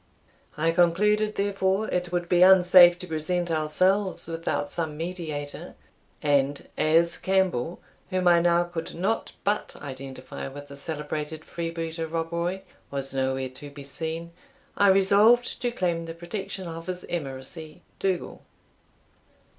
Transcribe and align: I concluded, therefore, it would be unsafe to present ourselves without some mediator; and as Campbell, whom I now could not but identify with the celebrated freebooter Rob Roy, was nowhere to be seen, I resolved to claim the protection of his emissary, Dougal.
I 0.57 0.71
concluded, 0.71 1.35
therefore, 1.35 1.87
it 1.91 2.11
would 2.11 2.27
be 2.27 2.41
unsafe 2.41 2.97
to 2.97 3.07
present 3.07 3.51
ourselves 3.51 4.27
without 4.27 4.71
some 4.71 4.97
mediator; 4.97 5.75
and 6.23 6.67
as 6.75 7.17
Campbell, 7.19 7.79
whom 8.09 8.27
I 8.27 8.41
now 8.41 8.63
could 8.63 8.95
not 8.95 9.33
but 9.43 9.75
identify 9.75 10.47
with 10.47 10.69
the 10.69 10.75
celebrated 10.75 11.45
freebooter 11.45 12.07
Rob 12.07 12.31
Roy, 12.33 12.63
was 12.89 13.13
nowhere 13.13 13.49
to 13.49 13.69
be 13.69 13.83
seen, 13.83 14.31
I 14.75 14.87
resolved 14.87 15.61
to 15.61 15.71
claim 15.71 16.05
the 16.05 16.15
protection 16.15 16.67
of 16.67 16.87
his 16.87 17.05
emissary, 17.07 17.83
Dougal. 17.99 18.41